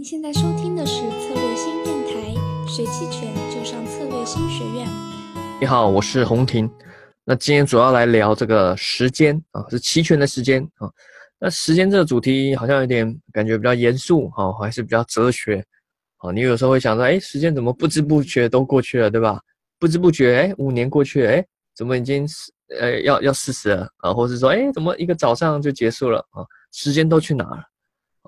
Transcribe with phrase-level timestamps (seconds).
[0.00, 2.32] 您现在收听的是策略新电台，
[2.66, 4.88] 学期权就上策略新学院。
[5.60, 6.66] 你好，我是洪婷。
[7.22, 10.88] 那今天主要来聊这个时间啊，是期权的时间啊。
[11.38, 15.62] 那时间这个主题好像有点感觉比较严肃哈，还是比较哲学
[16.16, 16.32] 啊。
[16.32, 19.38] 你有时候会想到，哎，时间怎么不知不觉都过去了，对吧？
[19.78, 21.46] 不知不觉，哎，五年过去了，哎，
[21.76, 22.26] 怎么已经
[22.80, 24.14] 呃要要四十了啊？
[24.14, 26.40] 或者是说，哎，怎么一个早上就结束了啊？
[26.72, 27.62] 时间都去哪了？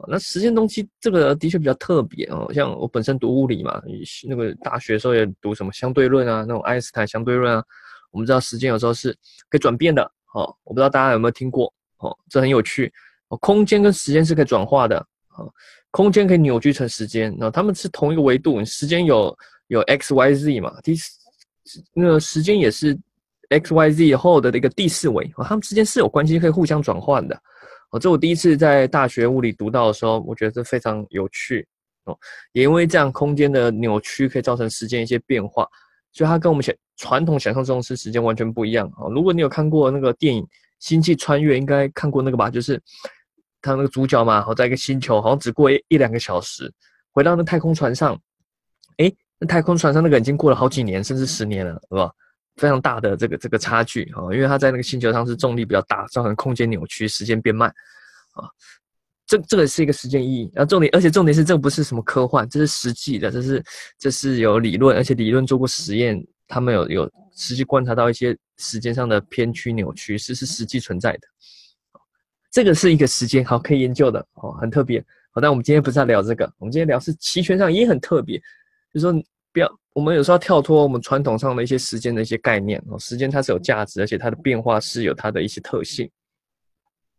[0.09, 3.83] 那时间东西这个的确比较特别哦，像我本身读物理嘛，
[4.29, 7.65] 那个大学时候也读什么相对论啊，那种爱因斯坦相对论啊，
[8.11, 9.13] 我们知道时间有时候是
[9.49, 10.03] 可以转变的
[10.35, 12.93] 哦，我不知道大家有没有听过哦，这很有趣
[13.29, 14.99] 哦，空间跟时间是可以转化的
[15.29, 15.45] 啊，
[15.91, 19.37] 空间可以扭曲成时间，那他们是同一个维度，时间有
[19.69, 20.95] 有 x y z 嘛，第
[21.95, 22.99] 那个时间也是
[23.51, 27.41] x y z 后的一个第四维啊，他们之间是有关系，可以互相转换的。
[27.93, 31.67] 哦，这我第一次在大学物理读到的时候，我觉得这非常有趣
[32.05, 32.19] 哦。
[32.53, 35.69] 也因为这样，空间的扭曲可以造成时间一些变化，
[36.11, 39.09] 所以它跟我们想传统想象中是时间完全不一样啊。
[39.11, 40.43] 如果你有看过那个电影
[40.79, 42.49] 《星际穿越》，应该看过那个吧？
[42.49, 42.81] 就是
[43.61, 46.73] 他那个主角嘛，好在一个星球，好像只过一一两个小时，
[47.13, 48.19] 回到那太空船上，
[48.97, 52.11] 诶，那太空船上那个已经过了好几年，甚至十年了，是吧？
[52.57, 57.69] 非常大的这个这个差距啊，因为它在那个星球上是重力比较大，造成空间扭曲，时间变慢
[58.33, 58.45] 啊。
[59.27, 60.51] 这这个是一个时间意义。
[60.53, 63.65] 然后重点，而且重点是这个不是什么科幻，这是实际的，这是
[63.99, 71.21] 这是有理论，而且理论做过实验，他们有有实际观察到一些时间上的偏曲扭曲是是实际存在的。
[72.51, 75.03] 这个是一个时间好可以研究的哦，很特别。
[75.31, 78.39] 好，但我们今天不是要聊这个，我们今天聊是期权上也很特别，
[78.93, 79.13] 就是说
[79.53, 79.79] 不要。
[79.95, 86.11] 我们有时候跳脱我们传统上的一些时间的一些概念哦，时间它是有价值，而且它的变化是有它的一些特性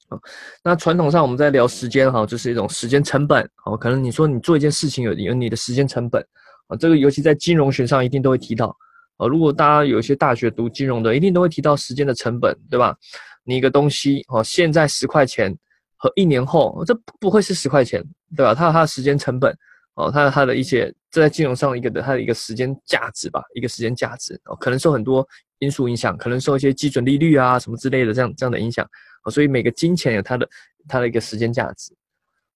[0.10, 0.18] 啊。
[0.64, 3.78] 那传统上我们在聊时间哈，就是一种时间成本哦。
[3.78, 6.20] 可能你说你做一件事情有有你的时间成本
[6.68, 8.76] 啊，这个尤其在金融学上一定都会提到
[9.18, 9.28] 啊。
[9.28, 12.96] 如果大家有一些大学读金融的，一定都会提到时间的成本，对吧？
[13.44, 15.56] 你一个东西哦，现在十块钱
[15.96, 18.04] 和一年后，这不会是十块钱，
[18.36, 18.56] 对吧？
[18.56, 19.56] 它有它的时间成本。
[19.96, 25.28] 哦，它它的一些这在金融上一个的它的一个时间价值吧，一个时间价值哦，可能受很多
[25.60, 28.84] 因素影响，可能受一些基准利率啊什么之类的这样这样的影响
[29.24, 30.50] 哦，所以每个金钱有它的
[30.88, 31.94] 它的一个时间价值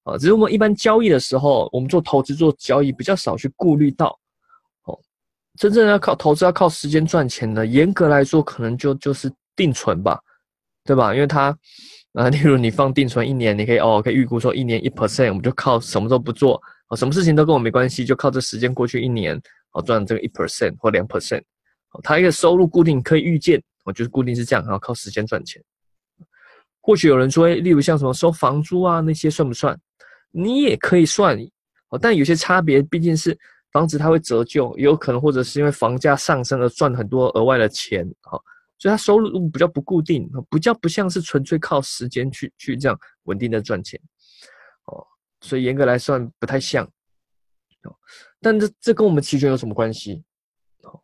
[0.03, 4.17] 啊，只是我们一般交易的时候，我们做投资做交易比较少去顾虑到
[4.85, 4.97] 哦，
[5.59, 10.19] 真正要靠投资要靠时间赚钱的，严格来说可能就就是定存吧，
[10.83, 11.13] 对吧？
[11.13, 11.55] 因为它
[12.17, 16.59] 啊，例如你放定存一年，你可以哦可以预估说一年一 percent，我们就靠什么都不做。
[16.89, 19.39] 哦，什么事情都跟我没关系，就靠这时间过去一年，
[19.73, 21.41] 哦赚这个一 percent 或两 percent，
[21.91, 25.61] 哦，它一个收入固定可以预见，我就是固定是这样，然后靠时间赚钱。
[26.81, 29.79] 或许有人说，例如像什么收房租啊那些算不算？
[30.31, 31.37] 你也可以算，
[31.89, 33.37] 哦，但有些差别，毕竟是
[33.71, 38.41] 房子它会折旧，也有可能或者是因为房价上升而赚很多额外的钱，哦，
[38.77, 43.99] 所以它收入比较不固定，比较不像是纯粹靠时间去去这样稳定的赚钱。
[44.85, 45.05] 哦
[45.41, 46.83] 所以严格来算不太像，
[47.83, 47.95] 哦，
[48.41, 50.23] 但这这跟我们期权有什么关系？
[50.81, 50.99] 哦，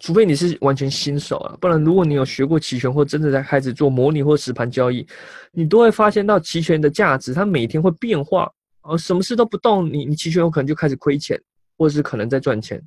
[0.00, 5.04] 除非你是完全新手啊，不然如果你有学过期权或真的在开始做模拟或实盘交易，
[5.50, 8.48] 你都会发现到期权的价值，它每天会变化，
[8.82, 11.36] 哦，什么事都不动，你你期权有可能就开始亏钱，
[11.76, 12.80] 或者是可能在赚钱，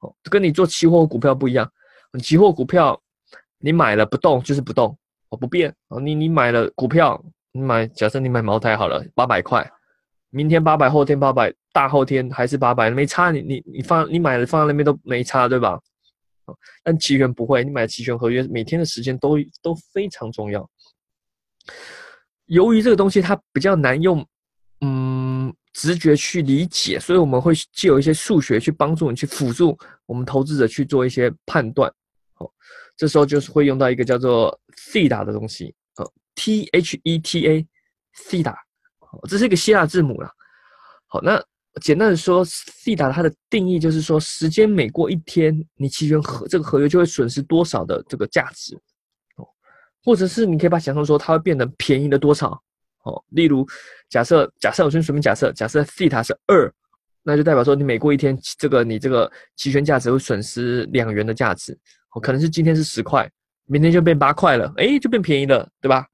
[0.00, 1.66] 哦，跟你做期货股票不一样，
[2.22, 3.00] 期货股票
[3.64, 4.94] 你买了不动就是不动，
[5.30, 7.18] 哦不变，哦你你买了股票，
[7.52, 9.66] 你买假设你买茅台好了，八百块。
[10.28, 13.30] 明天八百，后天八百，大后天还是八百，没差。
[13.30, 15.80] 你你你放你买了放在那边都没差，对吧？
[16.82, 20.68] 但期权不会，你买期权合约，每天的时间都都非常重要。
[22.46, 24.26] 由于这个东西它比较难用，
[24.82, 31.90] 嗯，直觉去理解，所以我们会借有一些数学去帮助你去辅助我们投资者去做一些判断。
[32.34, 32.50] 好，
[32.96, 34.58] 这时候就是会用到一个叫做
[34.92, 38.54] theta 的东西，呃，T H E T A，theta。
[39.28, 40.28] 这是一个希腊字母啦。
[41.06, 41.40] 好，那
[41.80, 48.74] 简单的说，，Theta 它的定义就是说，时间每过一天，你期权合这个合约就会损失多少的这个价值，
[49.36, 49.46] 哦，
[50.04, 52.60] 或者是你可以把想象说，它会变得便宜了多少，
[53.04, 53.64] 哦，例如
[54.08, 56.72] 假设假设我先随便假设，假设 Theta 是二，
[57.22, 61.78] 那就代表说你每过一天，这个你这个期权价值会损失两元的价值，
[62.14, 63.30] 哦，可能是今天是十块，
[63.66, 66.06] 明天就变八块了，哎，就变便宜了，对吧？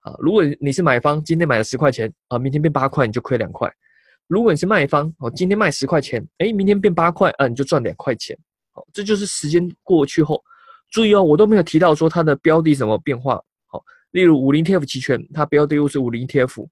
[0.00, 3.68] 啊，如果你是买方，今天买了十块钱，啊，明天变八块，你就亏两块；
[4.26, 8.36] 如果你是卖方，哦，今天卖十块钱，哎，明天变八块，啊，你就赚两块钱。
[8.72, 10.42] 好，这就是时间过去后，
[10.90, 13.40] 注意哦，我都没有提到说它的标的什么变化。
[13.66, 13.82] 好，
[14.12, 16.66] 例如五零 TF 期权，它标的又是五零 TF；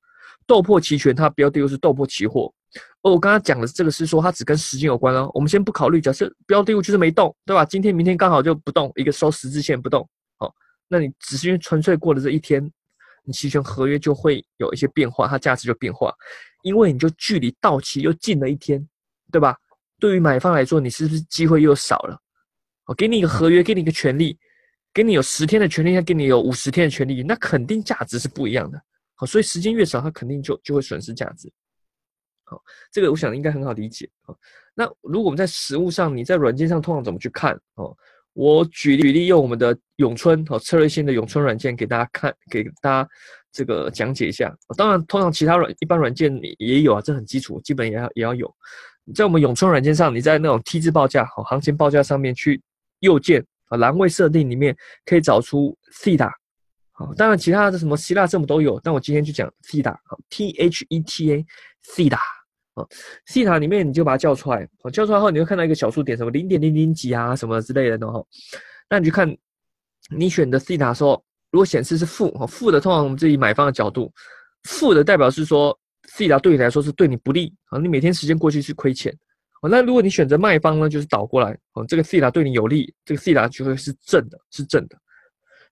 [0.46, 2.52] 豆粕期权，它标的又是豆粕期货。
[3.02, 5.30] 哦，我刚刚讲的这个是说它只跟时间有关哦。
[5.34, 7.64] 我们先不考虑，假设标的物就是没动，对吧？
[7.64, 10.08] 今天、明天刚好就不动，一个收十字线不动，
[10.38, 10.54] 好，
[10.88, 12.62] 那你只是因为纯粹过了这一天，
[13.24, 16.14] 你期权合约就会有一些变化，它价值就变化，
[16.62, 18.86] 因为你就距离到期又近了一天，
[19.32, 19.56] 对吧？
[19.98, 22.18] 对于买方来说，你是不是机会又少了？
[22.86, 24.38] 我给你一个合约，给你一个权利，
[24.92, 28.82] 给你有十天的权利，再给你有五十天的权利，那肯定价值是不一样的。
[29.14, 31.52] 好，所以时间越少，它肯定就就会损失价值。
[32.50, 32.60] 好，
[32.90, 34.10] 这个我想应该很好理解。
[34.22, 34.36] 好，
[34.74, 37.56] 那如果我们在实物上，你在软件上通常怎么去看？
[37.76, 37.96] 哦，
[38.32, 43.08] 我举例举例用我们的永春哦策略性的永春软件给大家看，给大家
[43.52, 44.52] 这个讲解一下。
[44.76, 48.52] 当然，通常其他软一般软件也有啊，这很基础，基本也要也要有。
[49.14, 52.60] 在我们永春软件上，你在那种 T 字报价好行情报价上面去
[52.98, 56.32] 右键啊栏位设定里面可以找出 theta。
[57.16, 62.18] 当然，其他的什么希腊字母都有，但我今天就讲 Theta，T H E T A，Theta
[62.80, 62.86] 啊
[63.26, 68.24] ，theta 里面你就把它叫出来，好，叫出来后你会看到一个小数点，什么零点零零几啊，什么之类的呢，哈，
[68.88, 69.34] 那你就看
[70.14, 74.12] 你选的 theta 时候，如果显示是负，哈，负的通常我们自己买方的角度，
[74.64, 75.78] 负的代表是说
[76.16, 79.12] theta 对你来说是对你不利，啊，你每天时间过去是亏钱，
[79.62, 84.96] 哦，那如果你选择卖方呢，就是倒过来，哦，这个 theta 对你有利，这个 theta 就会是正的，是正的。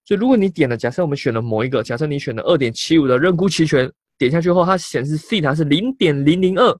[0.05, 6.75] 所以，如果你点了，假设我们选了某一个，假设你选了二点七五的认沽期权，点下去后，它显示 C 塔是零点零零二，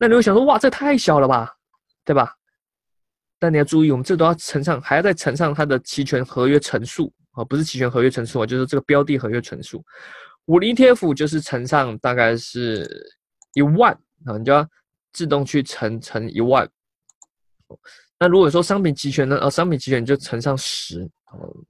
[0.00, 1.54] 那你会想说，哇，这太小了吧，
[2.04, 2.34] 对吧？
[3.38, 9.84] 但你要注意，我们这都要乘上，还要再乘上它的期权合约乘数啊，不是期权合约乘数啊，就是这个标的合约乘数。
[10.46, 13.06] 五零 ETF 就是乘上大概是
[13.52, 13.92] 一万
[14.24, 14.66] 啊，你就要
[15.12, 16.68] 自动去乘乘一万。
[18.18, 19.38] 那如果说商品期权呢？
[19.38, 21.08] 呃，商品期权就乘上十。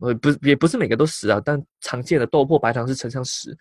[0.01, 3.57] 呃，不，也不是每个都十啊，但常见的豆粕白糖是乘上十，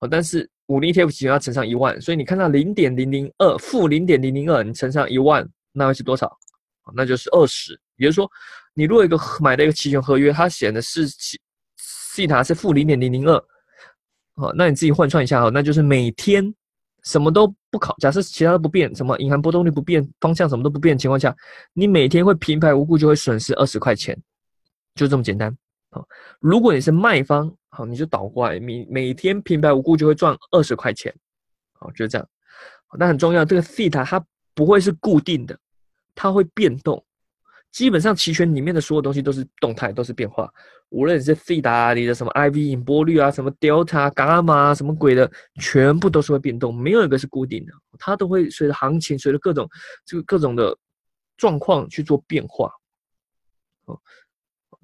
[0.00, 6.30] 哦，但是五零 ETF 期权要乘上一万，所以你看到零点零零二负零点零零二，你乘上一万，那会是多少？
[6.94, 7.78] 那就是二十。
[7.96, 8.30] 也就是说，
[8.74, 11.40] 你如果一个买的一个期权合约，它显的是西
[11.78, 13.42] 西塔是负零点零零二，
[14.34, 16.54] 好，那你自己换算一下哈，那就是每天
[17.04, 21.34] 什么都不考，假设其他都不变，什么银行波动率不变，方向什么都不变的情况下，
[21.72, 24.20] 你每天会平白无故就会损失二十块钱。
[24.96, 25.56] 就这么简单，
[25.90, 26.04] 好，
[26.40, 31.14] 如果你是卖方，好，你就倒过来，每每天平白无故就会赚二十块钱，
[31.74, 32.26] 好，就这样。
[32.98, 35.56] 那很重要，这个 theta 它不会是固定的，
[36.14, 37.04] 它会变动。
[37.72, 40.50] 基本上期权里面的所有东西都是动态，都是变化。
[40.88, 49.68] 无论你是 theta，你的什么 IV 引波率啊，什么 delta、伽马什么鬼的，全部都是会变动，没有一个是固定的，它都会随着行情，随着各种
[50.06, 50.74] 这个各种的
[51.36, 52.72] 状况去做变化，
[53.84, 54.00] 哦。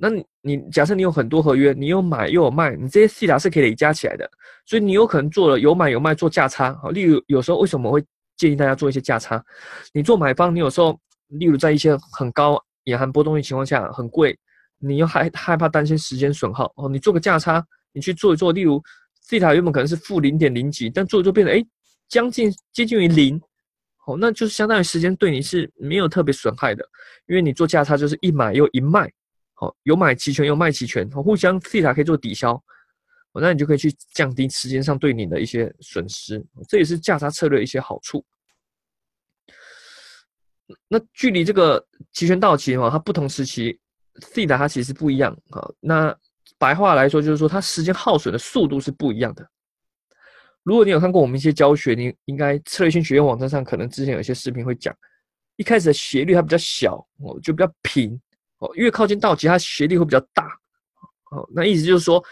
[0.04, 0.10] 那
[0.40, 4.28] 你假设你有很多合约，你有买又有卖，你这些 C 塔是可以累加起来的，
[4.66, 6.90] 所以你有可能做了有买有卖做价差好。
[6.90, 8.04] 例如有时候为什么会
[8.37, 9.40] 建议大家做一些价差？
[9.93, 14.37] 你做买方，你有时候例如在一些很高隐含波动率情况下很贵，
[14.81, 18.82] 你又害害怕担心时间损耗哦，你做个价差，你去做一做，例如
[19.20, 21.64] C 塔原本可能是负零点零几，但做一做变成哎
[22.08, 23.40] 将近接近于零，
[24.08, 26.84] 哦，那就是相当于时间对你是没有特别损害的，
[27.28, 29.08] 因为你做价差就是一买又一卖。
[29.62, 32.53] 哦，有买期权有卖期权，互相 theta 可以做抵消，
[33.31, 38.25] 哦，那你就可以去降低时间上对你的一些损失，这也是价差策略一些好处。
[40.88, 43.78] 那距离这个期权到期哈，它不同时期
[44.35, 45.62] theta 它其实不一样啊。
[45.78, 46.12] 那
[46.59, 49.49] 白话来说就是说，它时间耗损的速度是不一样的。
[50.64, 54.92] 如果你有看过我们一些教学，你应该策略性学院网站上可能之前有一些视频会讲，
[55.54, 58.21] 一开始的斜率它比较小，哦，就比较平。
[58.62, 60.47] 哦，越靠近到期，它斜率会比较大。
[61.33, 62.23] 哦，那意思就是说，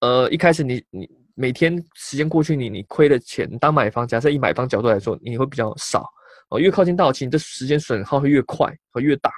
[0.00, 6.08] 呃，一开始你你每天时间过去，你你亏的钱，当买方，假设以买方角度来说，你会比较少。
[6.48, 9.30] 哦，越靠近到期，你这时间损耗会越快和越大。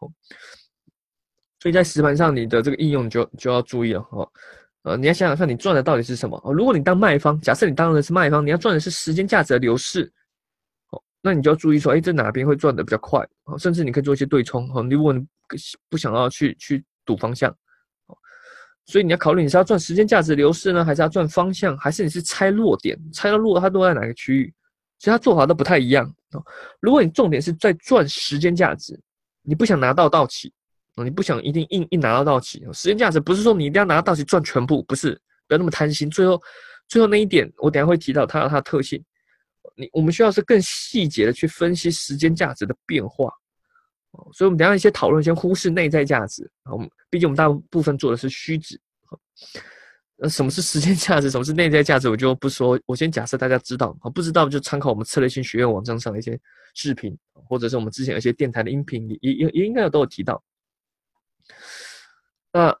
[0.00, 0.10] 哦，
[1.60, 4.06] 所以在实盘上，你的这个应用就就要注意了。
[4.10, 4.28] 哦，
[4.82, 6.38] 呃，你要想想看，你赚的到底是什么？
[6.44, 10.12] 哦，如果你当卖方，假设你当的是卖方，你要赚的是时间价值的流逝。
[10.90, 13.26] 哦，那你就要注意说，哎，这哪边会赚的比较快？
[13.44, 14.68] 哦，甚至你可以做一些对冲。
[14.74, 15.24] 哦，如果你
[15.88, 17.54] 不想要去去赌方向，
[18.86, 24.54] 所以你要考虑你是要赚时间价值流失呢，还是要赚方向，还是你是猜落点，猜到落它落在哪个区域，
[24.98, 26.44] 其实它做法都不太一样哦。
[26.80, 28.98] 如果你重点是在赚时间价值，
[29.42, 30.52] 你不想拿到到期
[30.96, 35.12] 哦，你不想一定硬硬拿到到期，时间价值不是说你一定要拿到到期赚全部，不是，
[35.46, 36.10] 不要那么贪心。
[36.10, 36.40] 最后
[36.88, 39.02] 最后那一点，我等下会提到它有它的特性，
[39.76, 43.32] 你我们需要是更细节的去分析时间价值的变化。
[44.32, 46.72] 所以，我们等下一些讨论先忽视内在价值啊。
[46.72, 48.80] 我们毕竟我们大部分做的是虚值。
[50.20, 52.76] 那什么是时间价值，什么是内在价值，我就不说。
[52.86, 56.36] 我先假设大家知道啊，不知道就参考我们策略性学院网站上的一些
[56.74, 60.42] 视频，或者是我们之前有一些电台的音频，也也也应该有都有提到。
[62.52, 62.76] 那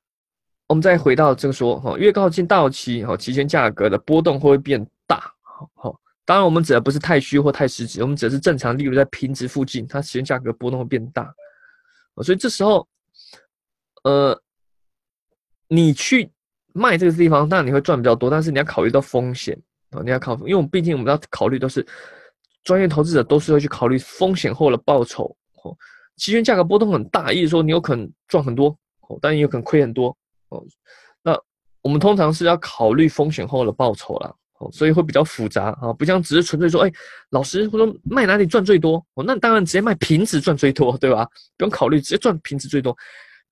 [0.66, 5.32] 我们再回到这个说哈，越靠近到期哈，期权价格的波动会不会变大。
[5.40, 11.32] 好，好，当然我们指的不是太虚或太实质，我们指的是正常，例如在平值附近，它期权价格波动会变大。
[12.22, 12.86] 所以这时候，
[14.04, 14.38] 呃，
[15.68, 16.30] 你去。
[16.74, 19.58] 卖这个地方，当然你会赚比较多，但是你要考虑到风险
[19.90, 21.84] 啊，你要考，因为我们毕竟我们要考虑都是
[22.62, 25.24] 专业投资者，都是会去考虑风险后的报酬
[25.64, 25.76] 哦。
[26.16, 28.68] 期权价格波动很大，意思说你有可能赚很多
[29.08, 30.16] 哦，但也有可能亏很多
[30.50, 30.62] 哦。
[31.22, 31.36] 那
[31.80, 36.92] 我们通常是要考虑风险后的报酬啦，哦，所以会比较复杂啊，不像只是纯粹说，哎，
[37.30, 41.24] 老师或者卖哪里赚最多哦，那当然直接卖瓶子赚最多，对吧？
[41.56, 42.96] 不用考虑，直接赚瓶子最多，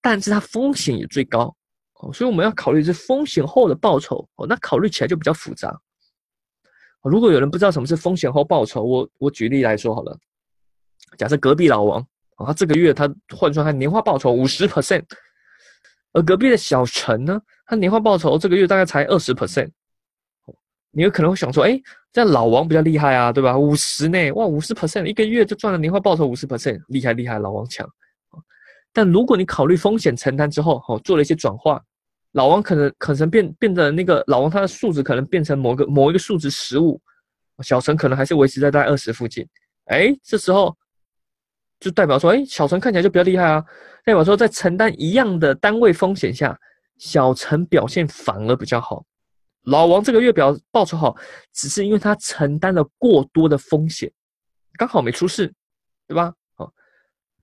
[0.00, 1.54] 但是它风险也最高。
[2.00, 5.74] 哦，所以我们要考虑是风险后的报酬哦，那考虑起来就比较复杂。
[7.02, 10.18] 如果有人不知道什么是风险后报酬，我我举例来说好了。
[11.16, 12.00] 假设隔壁老王
[12.34, 15.04] 啊，他这个月他换算他年化报酬五十 percent，
[16.12, 19.70] 而隔壁的小陈呢，他年化报酬这个月大概才二十 percent。
[20.96, 21.78] 你有可能会想说，哎，
[22.10, 23.58] 这样老王比较厉害啊，对吧？
[23.58, 27.86] 五十呢，哇，五十 percent 一个月就赚了年化报酬五十 percent，厉害厉害，老王强。
[28.94, 31.78] 但如果你考虑风险承担之后，哦，做了一些转化，
[32.32, 36.98] 老王可能可能变变得那个老王他的数值可能变成某个某一个数值十五，
[37.62, 39.46] 小陈可能还是维持在大概二十附近，
[39.84, 40.74] 哎，这时候
[41.78, 43.62] 就代表说，哎，小陈看起来就比较厉害啊，
[44.02, 46.58] 代表说在承担一样的单位风险下，
[46.96, 49.04] 小陈表现反而比较好，
[49.66, 51.16] 老王这个月表报酬好，
[51.52, 54.10] 只是因为他承担了过多的风险，
[54.76, 55.52] 刚好没出事，
[56.08, 56.32] 对吧？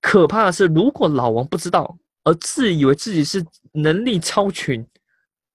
[0.01, 4.85] 可怕的是，如果老王不知道，而自以为自己是能力超群，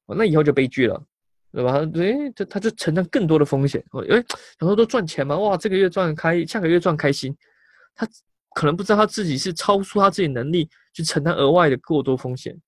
[0.07, 1.03] 那以后就悲剧了，
[1.53, 1.75] 对吧？
[1.95, 4.17] 诶，他他就承担更多的风险，因为
[4.59, 7.37] 很多都赚钱嘛，哇，这个月赚开，下个月赚开心，
[7.95, 8.09] 他
[8.55, 12.59] 可能不知道他自己是超出他自己能力去承担额外的过多风险，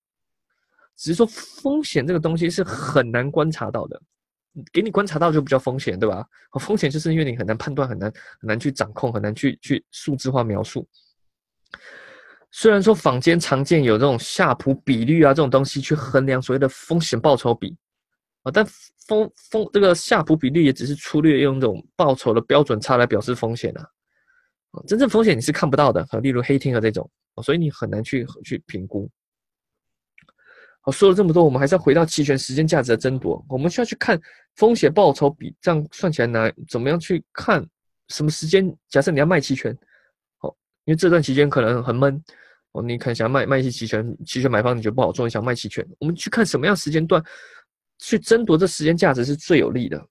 [1.00, 3.98] 只是说风险这个东西是很难观察到的，
[4.70, 6.22] 给你观察到就不叫风险，对吧？
[6.60, 10.86] 风险就是因为你很难判断，很难很难去掌控，很难去去数字化描述。
[12.50, 17.74] 虽然说坊间常见有这种夏普比率啊这种东西去衡量所谓的风险报酬比
[18.42, 18.66] 啊，但
[19.06, 23.88] 风风这个夏普比率也只是粗略用这种报酬的标准差来表示风险啊，
[24.86, 27.10] 真正风险你是看不到的，例如黑天鹅这种，
[27.42, 29.10] 所以你很难去去评估。
[30.82, 34.18] 好，说了这么多，我们还是要回到期权时间价值的争夺，我们需要去看
[34.56, 37.62] 风险报酬比，这样算起来呢，怎么样去看
[38.08, 38.74] 什么时间？
[38.88, 39.76] 假设你要卖期权。
[40.38, 40.48] 好
[40.86, 42.22] 因为这段期间可能很闷
[42.72, 47.22] 哦，你可能想卖卖一些期权，期权买方你觉得不好做，你想卖期权，我们去看什么样时间段
[47.98, 50.02] 去争夺这时间价值是最有利的。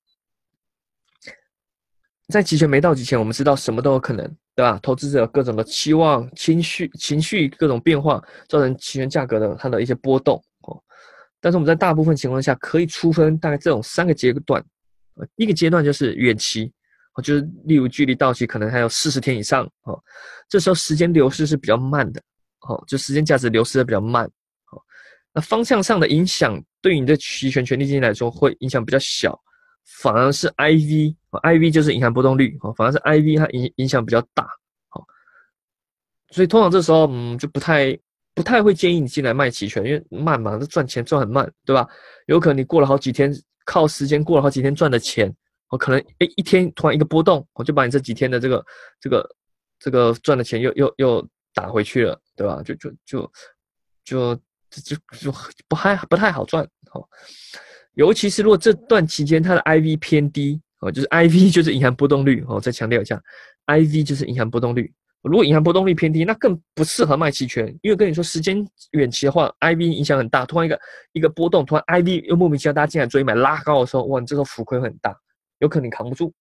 [2.27, 4.23] 在期权没到期前，我们知道什么都有可能，
[4.55, 4.79] 对吧？
[4.83, 10.39] 投资者各种的期望、情绪、情绪各种变化，造成期权价格的它的一些波动。
[11.41, 14.63] 但是我们在大部分情况下可以出分大概这种三个阶段，
[15.35, 16.71] 一个阶段就是远期。
[17.21, 20.01] 就是例如距离到期可能还有四十天以上哦，
[20.47, 22.21] 这时候时间流失是比较慢的
[22.61, 24.23] 哦，就时间价值流失的比较慢
[24.71, 24.81] 哦。
[25.33, 29.37] 那方向上的影响对于你的期权权利金来说会影响比较小，
[30.01, 34.45] 反而是 IV，IV 就是隐含波动率哦，反而是 IV 它影影响比较大
[34.91, 35.03] 哦。
[36.29, 37.87] 所以通常这时候嗯就不太
[38.39, 41.85] 不太会建议你进来卖期权，因为慢嘛，这赚钱赚很慢，对吧？
[42.27, 43.29] 有可能你过了好几天，
[43.65, 45.29] 靠时间过了好几天赚的钱。
[45.67, 48.65] 我可能诶一天突然一个波动，我就把你这几天的这个
[49.01, 49.29] 这个
[49.77, 52.63] 这个赚的钱又又又打回去了，对吧？
[52.63, 53.31] 就就就
[54.05, 54.35] 就
[54.69, 55.33] 就就
[55.67, 57.05] 不太不太好赚哦。
[57.95, 63.21] 尤其是如果这段期间它的 IV 偏低哦，就是 IV 就是银行波动率哦，再强调一下
[63.65, 64.89] ，IV 就是银行波动率。
[65.21, 70.45] 如果银行波动率偏低，那更不适合卖期权，因为跟你说时间远期的话，IV 影响很大。
[70.45, 70.81] 突然一个
[71.13, 75.13] 一个波动，突然 IV 又莫名其妙大家进来追买拉高的时候，哇，你这时候浮亏很大。
[75.59, 76.33] 有可能你扛不住，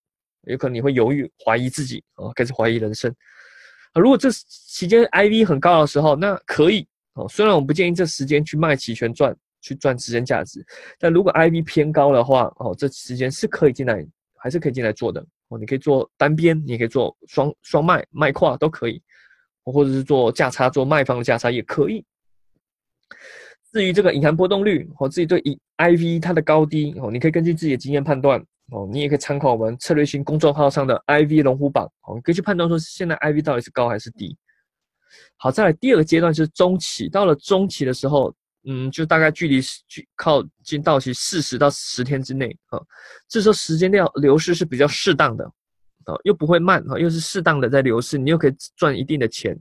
[0.43, 3.11] 有可能你会犹豫、怀疑自己啊，开始怀疑人生。
[3.93, 7.27] 啊，如果这期间 IV 很高的时候，那可以哦。
[7.29, 10.65] 虽然我们不建议这时间去卖期权赚，去赚时间价值，
[11.01, 14.07] 但如果 IV 偏高的话，哦，这时间是可以进来，
[14.39, 15.59] 还是可以进来做的哦。
[15.59, 19.03] 你可以做单边，你可以做双双卖卖跨都可以，
[19.65, 22.05] 或者是做价差，做卖方的价差也可以。
[23.73, 25.43] 至于这个隐含波动率，哦，自己对
[25.77, 28.45] IV 它的高低哦，你可以根据自己的经验判断。
[28.71, 34.37] 哦，你也可以参考我们策略性公众号上的 IV 龙虎榜，哦，你可以去判断说现在 IV 到底是高还是低。
[35.39, 38.31] 好，再来第二个阶段是中期，到了中期的时候，
[38.71, 42.79] 嗯，就大概距离距靠近到期四十到十天之内啊，
[43.27, 45.45] 这时候时间量流失是比较适当的
[46.05, 49.59] 啊，又不会慢啊，又是适当的在流失，你又可以赚一定的钱，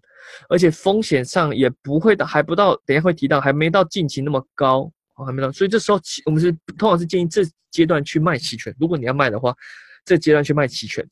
[0.50, 9.56] 而且风险上也不会的还不到，等下会提到还没到近期那么高啊，还没到，所以这时候我们是通常是建议这阶段去卖期权，如果你要卖的话，
[10.04, 11.08] 这阶段去卖期权。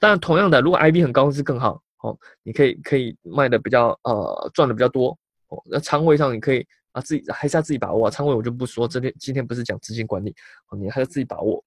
[0.00, 6.66] 当然，同样的，如果 IB 很高是更好哦，你可以可以卖的比较呃赚的比较多哦，那仓位上你可以。
[6.96, 8.10] 啊，自己还是要自己把握啊。
[8.10, 10.34] 仓位我就不说，这天今天不是讲资金管理
[10.70, 11.62] 哦，你还要自己把握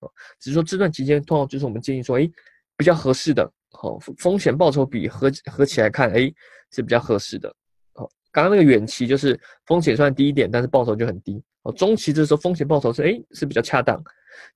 [0.00, 0.08] 啊。
[0.38, 2.30] 只是说这段期间，通常就是我们建议说，哎，
[2.76, 6.30] 比较合适的，好风险报酬比合合起来看，哎
[6.70, 7.48] 是比较合适的。
[7.94, 11.42] 好，刚刚那个远期就是风险算低一点，但是报酬就很低。
[11.62, 13.98] 哦，中期这时候风险报酬是哎是比较恰当。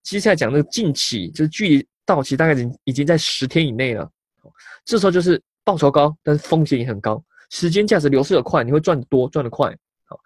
[0.02, 4.06] 接下来讲那个近期，就是距离到期大概已经已经在十天以内了，
[4.84, 9.74] 这时候就是报酬高，但是风险也很高，时间价值流失的快，你会赚得多，赚得快。
[10.08, 10.18] 好，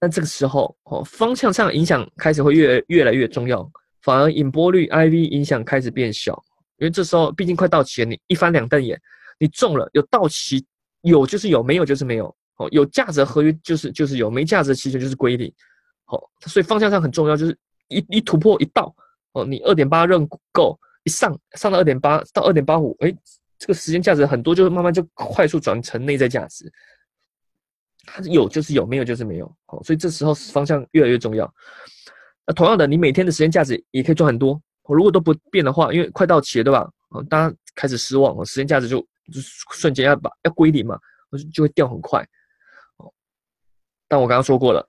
[0.00, 3.68] 那这个时候哦，方向上影响开始会越越来越重要，
[4.02, 6.32] 反而引波率 IV 影响开始变小，
[6.76, 9.00] 因为这时候毕竟快到期了，你一翻两瞪眼，
[9.38, 10.64] 你中了有到期
[11.02, 12.26] 有就是有，没有就是没有，
[12.58, 15.52] 哦，有价值合约就是就是有，没价值期权就是归零，
[16.04, 18.94] 好，所以方向上很重要，就是一一突破一到
[19.32, 23.14] 哦，你二点八认购一上上到二点八到二点八五，哎，
[23.58, 26.70] 这个时间价值很多，就慢慢就快速转成内在价值。
[28.14, 31.52] 它有就是有，没有就是没有，好，所以这时候方向越来越重要。
[32.46, 34.60] 那同样的，你每天的时间价值也可以赚很多。
[34.84, 36.90] 我如果都不变的话，因为快到期了，对吧？
[37.10, 39.40] 啊，大家开始失望，时间价值就就
[39.72, 40.98] 瞬间要把要归零嘛，
[41.52, 42.26] 就会掉很快。
[42.96, 43.12] 哦，
[44.08, 44.88] 但我刚刚说过了，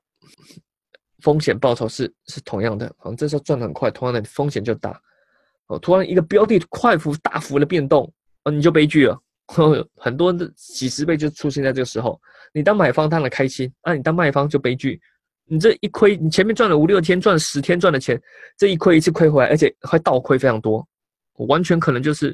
[1.22, 5.00] 风险报酬是是同样的，啊，这时候赚的很快，同样的风险就大。
[5.68, 8.12] 哦，突然一个标的快幅大幅的变动，
[8.44, 9.22] 哦，你就悲剧了。
[9.98, 12.20] 很多的几十倍就出现在这个时候，
[12.53, 15.01] 你当买方当然开心，那你当卖方就悲剧。
[15.51, 18.22] 你这一亏，你前面赚了五六天，赚了十天赚的钱，
[18.56, 20.88] 这一亏一次亏回来，而且还倒亏非常多，
[21.48, 22.29] 完全可能就是，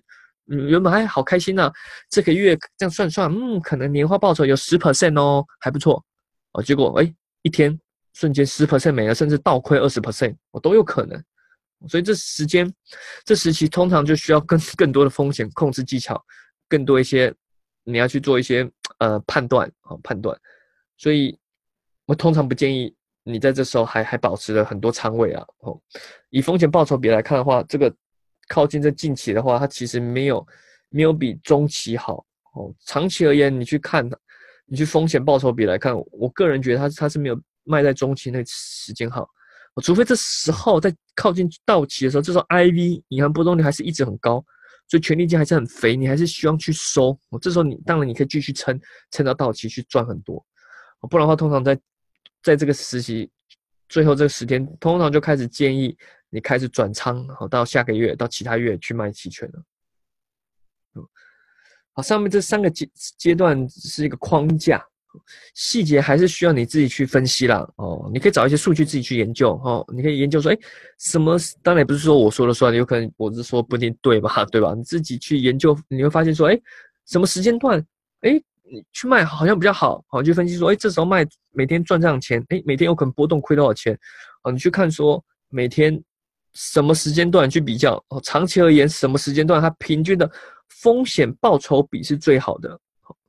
[0.51, 1.71] 嗯，原本还好开心呢，
[2.09, 6.03] 这个月这样算算，嗯，可能年化报酬有十 percent 哦，还不错，
[6.51, 7.13] 哦，结果哎，
[7.43, 7.79] 一天
[8.11, 11.23] 瞬间十 percent 没了，甚至倒亏二十 percent，我都有可能。
[11.87, 12.69] 所以这时间，
[13.23, 16.21] 这时期通常就需要更更多的风险控制技巧。
[16.67, 17.33] 更多一些，
[17.83, 20.37] 你要去做一些呃判断啊判断，
[20.97, 21.37] 所以
[22.05, 25.79] 我通常不建议你在这时候还还保持了很多仓位啊哦。
[26.29, 27.93] 以风险报酬比来看的话，这个
[28.47, 30.45] 靠近这近期的话，它其实没有
[30.89, 32.73] 没有比中期好哦。
[32.85, 34.17] 长期而言，你去看它，
[34.65, 39.27] 你去风险报酬比来看，我个人觉得它它是没有卖在中期那时间好，
[39.83, 44.43] 除非这时候在靠近到期的时候，这时候 IV 银行波动率还是一直很高。
[44.87, 47.17] 所以权利金还是很肥，你还是希望去收。
[47.29, 48.79] 我这时候你当然你可以继续撑，
[49.11, 50.45] 撑到到期去赚很多。
[51.09, 51.79] 不然的话，通常在
[52.41, 53.29] 在这个时期
[53.89, 55.97] 最后这个十天，通常就开始建议
[56.29, 59.63] 你开始转仓，好到下个月到其他月去卖期权了。
[61.93, 64.85] 好，上面这三个阶阶段是一个框架。
[65.53, 67.67] 细节还是需要你自己去分析啦。
[67.77, 69.85] 哦，你可以找一些数据自己去研究哦。
[69.93, 70.57] 你可以研究说，哎，
[70.99, 71.37] 什么？
[71.63, 74.45] 当然也不是说我说了算，有可能我是说不一定对吧？
[74.45, 74.73] 对吧？
[74.75, 76.59] 你自己去研究，你会发现说，哎，
[77.05, 77.83] 什么时间段，
[78.21, 78.31] 哎，
[78.63, 80.03] 你去卖好像比较好。
[80.07, 83.97] 好，去分析说，哎，这时候卖每天赚这样钱，哎，每天有可能波动亏多少钱？
[84.43, 86.01] 哦，你去看说每天
[86.53, 90.29] 什么时间段去比较哦，长期而言什么时间段它平均的
[90.69, 92.79] 风险报酬比是最好的？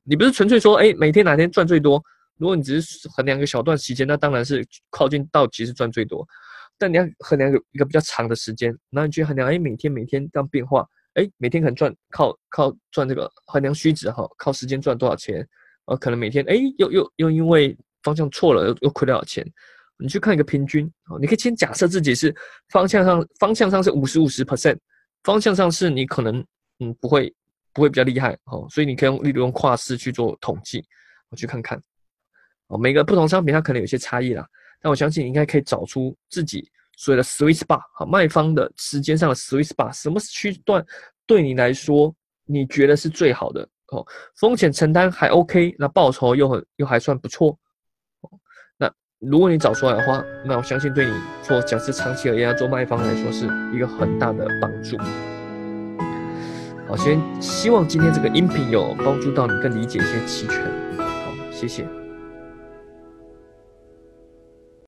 [0.09, 2.01] 你不是纯粹说，哎，每天哪天赚最多？
[2.37, 6.25] 如果你只是衡量一个小段时间，那当然是靠近到期是赚最多。
[6.77, 15.45] 但你要衡量一个一个比较长的时间，那你去衡量，哎，每天每天这样变化，哎，每天可能赚靠靠赚这个衡量虚值哈，靠时间赚多少钱？
[15.85, 19.45] 啊，可能每天，哎，又又又因为方向错了，又又亏多少钱？
[19.97, 22.33] 你去看一个平均，哦，你可以先假设自己是
[22.69, 24.77] 方向上方向上是五十五十 percent，
[25.23, 26.45] 方向上是你可能
[26.79, 27.33] 嗯不会。
[27.77, 30.83] 不会比较厉害哦，所以你可以用例如用跨市去做统计，
[31.29, 31.79] 我去看看
[32.69, 34.43] 哦，每个不同商品它可能有些差异啦，
[34.81, 40.83] 但我相信你应该可以找出自己所谓的 sweet spot 好卖方的时间上的 sweet spot，什么区段
[41.27, 42.11] 对你来说
[42.45, 43.61] 你觉得是最好的
[43.91, 44.03] 哦，
[44.37, 47.55] 风险承担还 OK，那报酬又很又还算不错，
[48.75, 51.13] 那如果你找出来的话，那我相信对你
[51.43, 54.97] 做假设长期而言要做卖方来说是一个很大的帮助。
[56.87, 60.63] 好，先希望今天这个音频有帮助到你，更理解一些期权。
[60.97, 61.05] 好，
[61.51, 61.85] 谢谢。